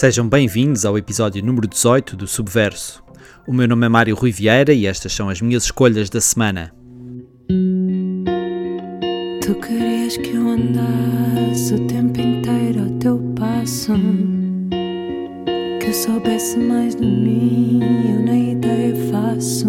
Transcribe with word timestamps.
Sejam 0.00 0.26
bem-vindos 0.26 0.84
ao 0.84 0.96
episódio 0.96 1.44
número 1.44 1.68
18 1.68 2.16
do 2.16 2.26
Subverso. 2.26 3.02
O 3.46 3.52
meu 3.52 3.68
nome 3.68 3.84
é 3.84 3.88
Mário 3.88 4.14
Rui 4.14 4.32
Vieira 4.32 4.72
e 4.72 4.86
estas 4.86 5.12
são 5.12 5.28
as 5.28 5.42
minhas 5.42 5.64
escolhas 5.64 6.08
da 6.08 6.20
semana. 6.20 6.72
Tu 9.42 9.54
querias 9.56 10.16
que 10.16 10.34
eu 10.34 10.48
andasse 10.48 11.74
o 11.74 11.86
tempo 11.86 12.20
inteiro 12.20 12.84
ao 12.84 12.90
teu 12.98 13.18
passo 13.38 13.92
Que 15.80 15.88
eu 15.88 15.92
soubesse 15.92 16.56
mais 16.56 16.94
de 16.94 17.04
mim, 17.04 17.80
eu 18.08 18.24
na 18.24 18.38
ideia 18.38 18.94
faço 19.10 19.66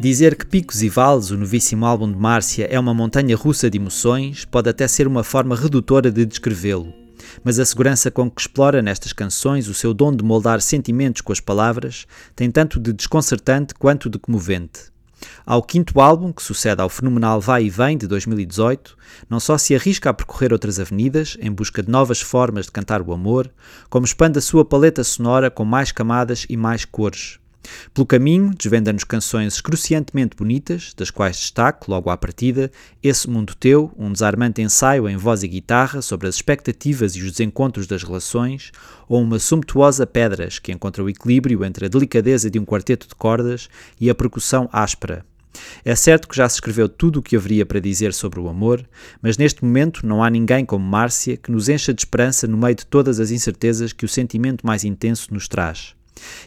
Dizer 0.00 0.36
que 0.36 0.46
Picos 0.46 0.80
e 0.80 0.88
Vales, 0.88 1.32
o 1.32 1.36
novíssimo 1.36 1.84
álbum 1.84 2.08
de 2.08 2.16
Márcia, 2.16 2.68
é 2.70 2.78
uma 2.78 2.94
montanha 2.94 3.36
russa 3.36 3.68
de 3.68 3.78
emoções 3.78 4.44
pode 4.44 4.70
até 4.70 4.86
ser 4.86 5.08
uma 5.08 5.24
forma 5.24 5.56
redutora 5.56 6.08
de 6.08 6.24
descrevê-lo 6.24 6.94
mas 7.42 7.58
a 7.58 7.64
segurança 7.64 8.10
com 8.10 8.30
que 8.30 8.40
explora 8.40 8.80
nestas 8.80 9.12
canções 9.12 9.68
o 9.68 9.74
seu 9.74 9.92
dom 9.92 10.14
de 10.14 10.24
moldar 10.24 10.60
sentimentos 10.60 11.20
com 11.20 11.32
as 11.32 11.40
palavras 11.40 12.06
tem 12.34 12.48
tanto 12.48 12.78
de 12.78 12.92
desconcertante 12.92 13.74
quanto 13.74 14.08
de 14.08 14.18
comovente. 14.18 14.92
Ao 15.44 15.62
quinto 15.62 16.00
álbum, 16.00 16.32
que 16.32 16.42
sucede 16.42 16.80
ao 16.80 16.88
fenomenal 16.88 17.40
Vai 17.40 17.64
e 17.64 17.70
Vem 17.70 17.98
de 17.98 18.06
2018, 18.06 18.96
não 19.28 19.40
só 19.40 19.58
se 19.58 19.74
arrisca 19.74 20.10
a 20.10 20.14
percorrer 20.14 20.52
outras 20.52 20.78
avenidas 20.78 21.36
em 21.40 21.50
busca 21.50 21.82
de 21.82 21.90
novas 21.90 22.20
formas 22.20 22.66
de 22.66 22.72
cantar 22.72 23.02
o 23.02 23.12
amor, 23.12 23.50
como 23.90 24.06
expande 24.06 24.38
a 24.38 24.42
sua 24.42 24.64
paleta 24.64 25.02
sonora 25.02 25.50
com 25.50 25.64
mais 25.64 25.90
camadas 25.90 26.46
e 26.48 26.56
mais 26.56 26.84
cores. 26.84 27.40
Pelo 27.92 28.06
caminho, 28.06 28.52
desvenda-nos 28.56 29.04
canções 29.04 29.54
excruciantemente 29.54 30.36
bonitas, 30.36 30.92
das 30.96 31.10
quais 31.10 31.36
destaco, 31.36 31.90
logo 31.90 32.10
à 32.10 32.16
partida, 32.16 32.70
Esse 33.02 33.28
Mundo 33.28 33.54
Teu, 33.54 33.92
um 33.98 34.12
desarmante 34.12 34.62
ensaio 34.62 35.08
em 35.08 35.16
voz 35.16 35.42
e 35.42 35.48
guitarra 35.48 36.00
sobre 36.00 36.28
as 36.28 36.36
expectativas 36.36 37.16
e 37.16 37.22
os 37.22 37.32
desencontros 37.32 37.86
das 37.86 38.02
relações, 38.02 38.70
ou 39.08 39.22
uma 39.22 39.38
sumptuosa 39.38 40.06
Pedras, 40.06 40.58
que 40.58 40.72
encontra 40.72 41.02
o 41.02 41.10
equilíbrio 41.10 41.64
entre 41.64 41.86
a 41.86 41.88
delicadeza 41.88 42.50
de 42.50 42.58
um 42.58 42.64
quarteto 42.64 43.08
de 43.08 43.14
cordas 43.14 43.68
e 44.00 44.08
a 44.08 44.14
percussão 44.14 44.68
áspera. 44.72 45.24
É 45.84 45.94
certo 45.94 46.28
que 46.28 46.36
já 46.36 46.48
se 46.48 46.56
escreveu 46.56 46.88
tudo 46.88 47.18
o 47.18 47.22
que 47.22 47.36
haveria 47.36 47.66
para 47.66 47.80
dizer 47.80 48.14
sobre 48.14 48.38
o 48.38 48.48
amor, 48.48 48.86
mas 49.20 49.36
neste 49.36 49.64
momento 49.64 50.06
não 50.06 50.22
há 50.22 50.30
ninguém 50.30 50.64
como 50.64 50.84
Márcia 50.84 51.36
que 51.36 51.50
nos 51.50 51.68
encha 51.68 51.92
de 51.92 52.00
esperança 52.00 52.46
no 52.46 52.56
meio 52.56 52.76
de 52.76 52.86
todas 52.86 53.18
as 53.18 53.30
incertezas 53.30 53.92
que 53.92 54.04
o 54.04 54.08
sentimento 54.08 54.64
mais 54.64 54.84
intenso 54.84 55.32
nos 55.34 55.48
traz. 55.48 55.97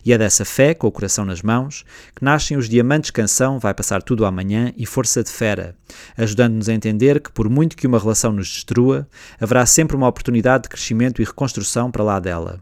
E 0.04 0.14
é 0.14 0.18
dessa 0.18 0.46
fé, 0.46 0.74
com 0.74 0.88
o 0.88 0.92
coração 0.92 1.26
nas 1.26 1.42
mãos, 1.42 1.84
que 2.16 2.24
nascem 2.24 2.58
os 2.58 2.68
Diamantes 2.68 3.12
Canção 3.12 3.60
Vai 3.60 3.74
Passar 3.74 4.02
Tudo 4.02 4.26
Amanhã 4.26 4.74
e 4.78 4.86
Força 4.86 5.24
de 5.24 5.30
Fera, 5.30 5.76
ajudando-nos 6.18 6.70
a 6.70 6.74
entender 6.74 7.20
que, 7.20 7.32
por 7.32 7.50
muito 7.50 7.76
que 7.76 7.88
uma 7.88 8.00
relação 8.00 8.32
nos 8.32 8.48
destrua, 8.48 9.08
haverá 9.40 9.66
sempre 9.66 9.96
uma 9.96 10.08
oportunidade 10.08 10.64
de 10.64 10.70
crescimento 10.70 11.22
e 11.22 11.26
reconstrução 11.26 11.92
para 11.92 12.04
lá 12.04 12.20
dela. 12.20 12.62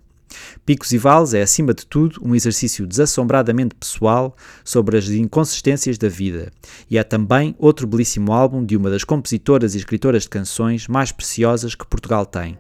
Picos 0.66 0.92
e 0.92 0.98
Vales 0.98 1.34
é, 1.34 1.42
acima 1.42 1.74
de 1.74 1.86
tudo, 1.86 2.22
um 2.24 2.36
exercício 2.36 2.86
desassombradamente 2.86 3.76
pessoal 3.76 4.36
sobre 4.64 4.98
as 4.98 5.10
inconsistências 5.10 5.98
da 5.98 6.08
vida, 6.08 6.52
e 6.90 6.98
é 6.98 7.04
também 7.04 7.56
outro 7.58 7.88
belíssimo 7.88 8.32
álbum 8.32 8.64
de 8.64 8.78
uma 8.78 8.90
das 8.90 9.04
compositoras 9.04 9.74
e 9.74 9.78
escritoras 9.78 10.24
de 10.24 10.30
canções 10.30 10.88
mais 10.88 11.12
preciosas 11.12 11.76
que 11.76 11.86
Portugal 11.86 12.26
tem. 12.26 12.58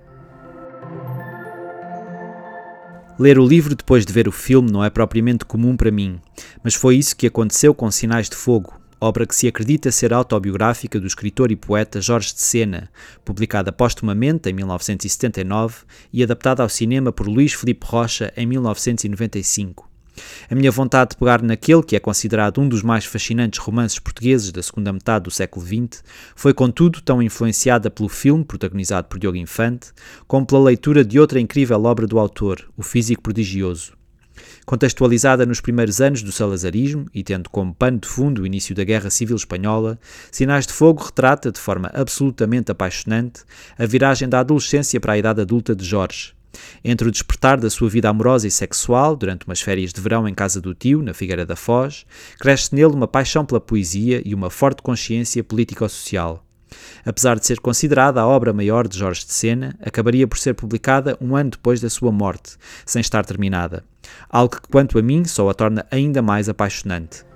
Ler 3.19 3.37
o 3.37 3.45
livro 3.45 3.75
depois 3.75 4.05
de 4.05 4.13
ver 4.13 4.29
o 4.29 4.31
filme 4.31 4.71
não 4.71 4.81
é 4.81 4.89
propriamente 4.89 5.43
comum 5.43 5.75
para 5.75 5.91
mim, 5.91 6.21
mas 6.63 6.73
foi 6.73 6.95
isso 6.95 7.17
que 7.17 7.27
aconteceu 7.27 7.75
com 7.75 7.91
Sinais 7.91 8.29
de 8.29 8.35
Fogo, 8.37 8.79
obra 9.01 9.27
que 9.27 9.35
se 9.35 9.45
acredita 9.45 9.91
ser 9.91 10.13
autobiográfica 10.13 10.97
do 11.01 11.05
escritor 11.05 11.51
e 11.51 11.55
poeta 11.57 11.99
Jorge 11.99 12.33
de 12.33 12.39
Sena, 12.39 12.89
publicada 13.25 13.73
póstumamente 13.73 14.49
em 14.49 14.53
1979 14.53 15.79
e 16.13 16.23
adaptada 16.23 16.63
ao 16.63 16.69
cinema 16.69 17.11
por 17.11 17.27
Luís 17.27 17.51
Felipe 17.51 17.85
Rocha 17.85 18.31
em 18.37 18.45
1995. 18.45 19.88
A 20.49 20.55
minha 20.55 20.71
vontade 20.71 21.11
de 21.11 21.17
pegar 21.17 21.41
naquele 21.41 21.83
que 21.83 21.95
é 21.95 21.99
considerado 21.99 22.61
um 22.61 22.69
dos 22.69 22.83
mais 22.83 23.05
fascinantes 23.05 23.59
romances 23.59 23.99
portugueses 23.99 24.51
da 24.51 24.61
segunda 24.61 24.93
metade 24.93 25.23
do 25.23 25.31
século 25.31 25.65
XX 25.65 26.03
foi, 26.35 26.53
contudo, 26.53 27.01
tão 27.01 27.21
influenciada 27.21 27.89
pelo 27.89 28.09
filme, 28.09 28.45
protagonizado 28.45 29.07
por 29.07 29.19
Diogo 29.19 29.37
Infante, 29.37 29.91
como 30.27 30.45
pela 30.45 30.65
leitura 30.65 31.03
de 31.03 31.19
outra 31.19 31.39
incrível 31.39 31.83
obra 31.83 32.05
do 32.05 32.19
autor, 32.19 32.69
O 32.77 32.83
Físico 32.83 33.21
Prodigioso. 33.21 33.97
Contextualizada 34.65 35.45
nos 35.45 35.59
primeiros 35.59 35.99
anos 35.99 36.21
do 36.21 36.31
salazarismo 36.31 37.07
e 37.13 37.23
tendo 37.23 37.49
como 37.49 37.73
pano 37.73 37.99
de 37.99 38.07
fundo 38.07 38.41
o 38.43 38.45
início 38.45 38.75
da 38.75 38.83
Guerra 38.83 39.09
Civil 39.09 39.35
Espanhola, 39.35 39.99
Sinais 40.31 40.67
de 40.67 40.73
Fogo 40.73 41.03
retrata, 41.03 41.51
de 41.51 41.59
forma 41.59 41.89
absolutamente 41.93 42.71
apaixonante, 42.71 43.43
a 43.77 43.85
viragem 43.85 44.29
da 44.29 44.39
adolescência 44.39 44.99
para 44.99 45.13
a 45.13 45.17
idade 45.17 45.41
adulta 45.41 45.75
de 45.75 45.83
Jorge, 45.83 46.33
entre 46.83 47.07
o 47.07 47.11
despertar 47.11 47.59
da 47.59 47.69
sua 47.69 47.89
vida 47.89 48.09
amorosa 48.09 48.47
e 48.47 48.51
sexual, 48.51 49.15
durante 49.15 49.45
umas 49.45 49.61
férias 49.61 49.93
de 49.93 50.01
verão 50.01 50.27
em 50.27 50.33
casa 50.33 50.59
do 50.61 50.73
tio, 50.73 51.01
na 51.01 51.13
Figueira 51.13 51.45
da 51.45 51.55
Foz, 51.55 52.05
cresce 52.39 52.73
nele 52.73 52.93
uma 52.93 53.07
paixão 53.07 53.45
pela 53.45 53.61
poesia 53.61 54.21
e 54.25 54.33
uma 54.33 54.49
forte 54.49 54.81
consciência 54.81 55.43
político-social. 55.43 56.45
Apesar 57.05 57.39
de 57.39 57.45
ser 57.45 57.59
considerada 57.59 58.21
a 58.21 58.27
obra 58.27 58.53
maior 58.53 58.87
de 58.87 58.97
Jorge 58.97 59.25
de 59.25 59.33
Sena, 59.33 59.75
acabaria 59.81 60.27
por 60.27 60.37
ser 60.37 60.53
publicada 60.53 61.17
um 61.19 61.35
ano 61.35 61.51
depois 61.51 61.81
da 61.81 61.89
sua 61.89 62.11
morte, 62.11 62.57
sem 62.85 63.01
estar 63.01 63.25
terminada. 63.25 63.83
Algo 64.29 64.55
que, 64.55 64.67
quanto 64.69 64.99
a 64.99 65.01
mim, 65.01 65.25
só 65.25 65.49
a 65.49 65.53
torna 65.53 65.85
ainda 65.91 66.21
mais 66.21 66.47
apaixonante. 66.49 67.28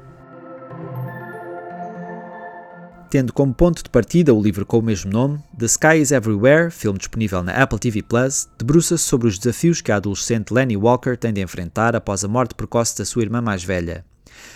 Tendo 3.13 3.31
como 3.31 3.53
ponto 3.53 3.83
de 3.83 3.91
partida 3.91 4.33
o 4.33 4.41
livro 4.41 4.65
com 4.65 4.79
o 4.79 4.81
mesmo 4.81 5.11
nome, 5.11 5.37
The 5.55 5.67
Sky 5.67 6.01
is 6.01 6.11
Everywhere, 6.11 6.71
filme 6.71 6.97
disponível 6.97 7.43
na 7.43 7.51
Apple 7.51 7.77
TV 7.77 8.01
Plus, 8.01 8.49
debruça-se 8.57 9.03
sobre 9.03 9.27
os 9.27 9.37
desafios 9.37 9.81
que 9.81 9.91
a 9.91 9.97
adolescente 9.97 10.51
Lenny 10.51 10.75
Walker 10.75 11.15
tem 11.15 11.31
de 11.31 11.39
enfrentar 11.39 11.95
após 11.95 12.23
a 12.23 12.27
morte 12.27 12.55
precoce 12.55 12.97
da 12.97 13.05
sua 13.05 13.21
irmã 13.21 13.39
mais 13.39 13.63
velha. 13.63 14.03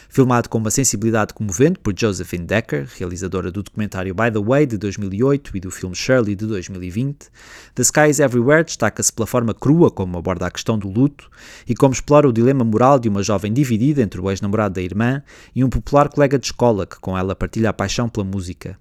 Filmado 0.09 0.49
com 0.49 0.57
uma 0.57 0.71
sensibilidade 0.71 1.33
comovente 1.33 1.79
por 1.79 1.93
Josephine 1.97 2.45
Decker, 2.45 2.89
realizadora 2.97 3.51
do 3.51 3.61
documentário 3.61 4.15
By 4.15 4.31
the 4.31 4.39
Way 4.39 4.65
de 4.65 4.77
2008 4.77 5.57
e 5.57 5.59
do 5.59 5.69
filme 5.69 5.95
Shirley 5.95 6.35
de 6.35 6.45
2020, 6.45 7.29
The 7.75 7.81
Sky 7.83 8.09
is 8.09 8.19
Everywhere 8.19 8.63
destaca-se 8.63 9.11
pela 9.11 9.27
forma 9.27 9.53
crua 9.53 9.91
como 9.91 10.17
aborda 10.17 10.47
a 10.47 10.51
questão 10.51 10.77
do 10.77 10.89
luto 10.89 11.29
e 11.67 11.75
como 11.75 11.93
explora 11.93 12.27
o 12.27 12.33
dilema 12.33 12.63
moral 12.63 12.99
de 12.99 13.09
uma 13.09 13.21
jovem 13.21 13.53
dividida 13.53 14.01
entre 14.01 14.19
o 14.21 14.29
ex-namorado 14.29 14.75
da 14.75 14.81
irmã 14.81 15.21
e 15.55 15.63
um 15.63 15.69
popular 15.69 16.09
colega 16.09 16.39
de 16.39 16.47
escola 16.47 16.85
que 16.85 16.99
com 16.99 17.17
ela 17.17 17.35
partilha 17.35 17.69
a 17.69 17.73
paixão 17.73 18.07
pela 18.07 18.25
música. 18.25 18.77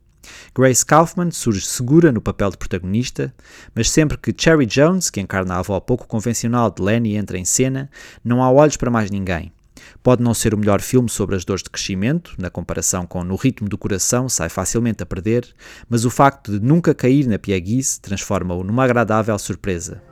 Grace 0.55 0.85
Kaufman 0.85 1.31
surge 1.31 1.65
segura 1.65 2.11
no 2.11 2.21
papel 2.21 2.51
de 2.51 2.57
protagonista, 2.57 3.35
mas 3.75 3.91
sempre 3.91 4.17
que 4.19 4.35
Cherry 4.37 4.67
Jones, 4.67 5.11
que 5.11 5.21
encarna 5.21 5.55
a 5.55 5.59
avó 5.59 5.79
pouco 5.81 6.07
convencional 6.07 6.71
de 6.71 6.83
Lenny, 6.83 7.17
entra 7.17 7.39
em 7.39 7.45
cena, 7.45 7.91
não 8.25 8.43
há 8.43 8.51
olhos 8.51 8.77
para 8.77 8.91
mais 8.91 9.11
ninguém. 9.11 9.53
Pode 10.03 10.23
não 10.23 10.35
ser 10.35 10.55
o 10.55 10.59
melhor 10.59 10.81
filme 10.81 11.09
sobre 11.09 11.37
as 11.37 11.45
dores 11.45 11.63
de 11.63 11.71
crescimento, 11.71 12.35
na 12.39 12.51
comparação 12.51 13.07
com 13.07 13.23
No 13.25 13.37
Ritmo 13.37 13.69
do 13.69 13.79
Coração 13.79 14.29
sai 14.29 14.49
facilmente 14.49 15.03
a 15.03 15.07
perder, 15.07 15.47
mas 15.89 16.05
o 16.05 16.11
facto 16.11 16.53
de 16.53 16.65
nunca 16.65 16.95
cair 16.95 17.27
na 17.27 17.39
pieguice 17.39 18.01
transforma-o 18.01 18.65
numa 18.65 18.85
agradável 18.85 19.39
surpresa. 19.39 20.03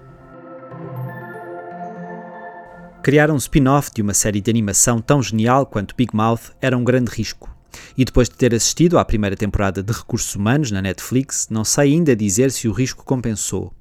Criar 3.03 3.31
um 3.31 3.37
spin-off 3.37 3.91
de 3.95 4.01
uma 4.01 4.15
série 4.15 4.41
de 4.41 4.51
animação 4.51 4.99
tão 4.99 5.23
genial 5.23 5.67
quanto 5.67 5.95
Big 5.95 6.17
Mouth 6.17 6.53
era 6.61 6.77
um 6.77 6.83
grande 6.83 7.11
risco. 7.11 7.55
E 7.99 8.05
depois 8.05 8.29
de 8.29 8.35
ter 8.35 8.55
assistido 8.55 8.99
à 8.99 9.05
primeira 9.05 9.37
temporada 9.37 9.83
de 9.83 9.93
Recursos 9.93 10.35
Humanos 10.35 10.71
na 10.71 10.81
Netflix, 10.81 11.49
não 11.51 11.65
sei 11.65 11.93
ainda 11.93 12.17
dizer 12.17 12.51
se 12.51 12.67
o 12.67 12.73
risco 12.73 13.05
compensou. 13.05 13.75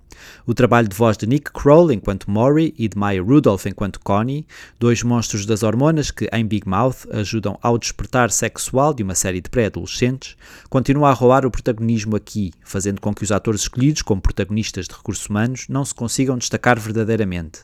O 0.46 0.54
trabalho 0.54 0.88
de 0.88 0.96
voz 0.96 1.18
de 1.18 1.26
Nick 1.26 1.52
Kroll 1.52 1.92
enquanto 1.92 2.30
Maury 2.30 2.74
e 2.78 2.88
de 2.88 2.98
Maya 2.98 3.22
Rudolph 3.22 3.66
enquanto 3.66 4.00
Connie, 4.00 4.46
dois 4.80 5.04
monstros 5.04 5.46
das 5.46 5.64
hormonas 5.64 6.12
que 6.12 6.30
em 6.34 6.46
Big 6.46 6.68
Mouth 6.68 7.08
ajudam 7.12 7.58
ao 7.62 7.78
despertar 7.78 8.32
sexual 8.32 8.94
de 8.94 9.04
uma 9.04 9.16
série 9.16 9.42
de 9.42 9.50
pré-adolescentes, 9.50 10.36
continua 10.70 11.10
a 11.10 11.14
roubar 11.14 11.46
o 11.46 11.52
protagonismo 11.52 12.16
aqui, 12.16 12.52
fazendo 12.64 13.02
com 13.02 13.14
que 13.14 13.24
os 13.24 13.32
atores 13.32 13.62
escolhidos 13.62 14.02
como 14.02 14.22
protagonistas 14.22 14.88
de 14.88 14.94
recursos 14.94 15.28
humanos 15.28 15.66
não 15.70 15.86
se 15.86 15.96
consigam 15.96 16.38
destacar 16.38 16.80
verdadeiramente. 16.80 17.62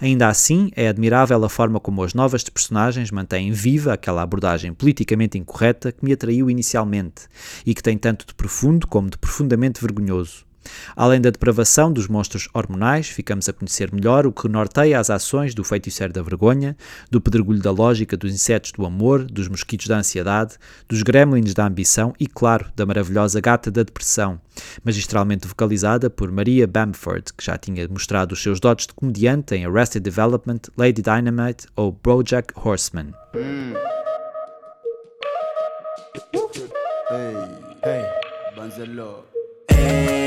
Ainda 0.00 0.28
assim, 0.28 0.70
é 0.74 0.88
admirável 0.88 1.44
a 1.44 1.48
forma 1.48 1.78
como 1.78 2.02
as 2.02 2.14
novas 2.14 2.42
personagens 2.44 3.10
mantêm 3.10 3.52
viva 3.52 3.92
aquela 3.92 4.22
abordagem 4.22 4.72
politicamente 4.72 5.38
incorreta 5.38 5.92
que 5.92 6.04
me 6.04 6.12
atraiu 6.12 6.50
inicialmente 6.50 7.22
e 7.64 7.74
que 7.74 7.82
tem 7.82 7.98
tanto 7.98 8.26
de 8.26 8.34
profundo 8.34 8.86
como 8.86 9.10
de 9.10 9.18
profundamente 9.18 9.80
vergonhoso. 9.80 10.49
Além 10.94 11.20
da 11.20 11.30
depravação 11.30 11.92
dos 11.92 12.08
monstros 12.08 12.48
hormonais, 12.52 13.08
ficamos 13.08 13.48
a 13.48 13.52
conhecer 13.52 13.92
melhor 13.92 14.26
o 14.26 14.32
que 14.32 14.48
norteia 14.48 14.98
as 14.98 15.10
ações 15.10 15.54
do 15.54 15.64
feiticeiro 15.64 16.12
da 16.12 16.22
vergonha, 16.22 16.76
do 17.10 17.20
pedregulho 17.20 17.60
da 17.60 17.70
lógica 17.70 18.16
dos 18.16 18.32
insetos 18.32 18.72
do 18.72 18.84
amor, 18.84 19.24
dos 19.24 19.48
mosquitos 19.48 19.86
da 19.86 19.96
ansiedade, 19.96 20.56
dos 20.88 21.02
gremlins 21.02 21.54
da 21.54 21.66
ambição 21.66 22.12
e, 22.18 22.26
claro, 22.26 22.66
da 22.76 22.84
maravilhosa 22.84 23.40
gata 23.40 23.70
da 23.70 23.82
depressão, 23.82 24.40
magistralmente 24.84 25.46
vocalizada 25.46 26.10
por 26.10 26.30
Maria 26.30 26.66
Bamford, 26.66 27.32
que 27.36 27.44
já 27.44 27.56
tinha 27.56 27.86
mostrado 27.88 28.32
os 28.32 28.42
seus 28.42 28.60
dotes 28.60 28.86
de 28.86 28.94
comediante 28.94 29.54
em 29.54 29.64
Arrested 29.64 30.02
Development, 30.02 30.60
Lady 30.76 31.02
Dynamite 31.02 31.66
ou 31.76 31.92
BoJack 31.92 32.52
Horseman. 32.56 33.12
Hey, 37.12 37.34
hey, 37.82 38.04
Banzelo. 38.54 39.24
Hey, 39.68 40.19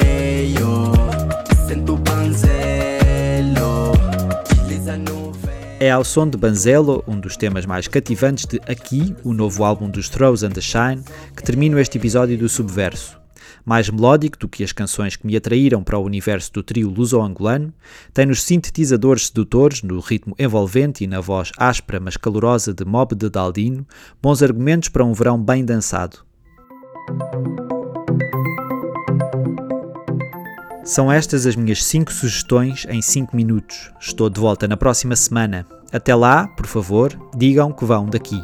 É 5.83 5.91
ao 5.91 6.05
som 6.05 6.25
de 6.25 6.37
Banzelo, 6.37 7.03
um 7.05 7.19
dos 7.19 7.35
temas 7.35 7.65
mais 7.65 7.89
cativantes 7.89 8.45
de 8.45 8.57
Aqui, 8.65 9.13
o 9.21 9.33
novo 9.33 9.65
álbum 9.65 9.89
dos 9.89 10.07
Throws 10.07 10.41
and 10.41 10.51
the 10.51 10.61
Shine, 10.61 11.03
que 11.35 11.43
termino 11.43 11.77
este 11.77 11.97
episódio 11.97 12.37
do 12.37 12.47
Subverso. 12.47 13.19
Mais 13.65 13.89
melódico 13.89 14.37
do 14.39 14.47
que 14.47 14.63
as 14.63 14.71
canções 14.71 15.17
que 15.17 15.27
me 15.27 15.35
atraíram 15.35 15.83
para 15.83 15.99
o 15.99 16.05
universo 16.05 16.53
do 16.53 16.63
trio 16.63 16.89
luso-angolano, 16.89 17.73
tem 18.13 18.25
nos 18.25 18.43
sintetizadores 18.43 19.27
sedutores, 19.27 19.83
no 19.83 19.99
ritmo 19.99 20.33
envolvente 20.39 21.03
e 21.03 21.07
na 21.07 21.19
voz 21.19 21.51
áspera 21.57 21.99
mas 21.99 22.15
calorosa 22.15 22.73
de 22.73 22.85
Mob 22.85 23.13
de 23.13 23.29
Daldino, 23.29 23.85
bons 24.21 24.41
argumentos 24.41 24.87
para 24.87 25.03
um 25.03 25.11
verão 25.11 25.37
bem 25.37 25.65
dançado. 25.65 26.19
São 30.83 31.09
estas 31.09 31.45
as 31.45 31.55
minhas 31.55 31.81
5 31.85 32.11
sugestões 32.11 32.85
em 32.89 33.01
5 33.01 33.33
minutos. 33.33 33.89
Estou 34.01 34.29
de 34.29 34.37
volta 34.37 34.67
na 34.67 34.75
próxima 34.75 35.15
semana. 35.15 35.65
Até 35.93 36.13
lá, 36.13 36.45
por 36.45 36.67
favor, 36.67 37.17
digam 37.33 37.71
que 37.71 37.85
vão 37.85 38.05
daqui. 38.05 38.43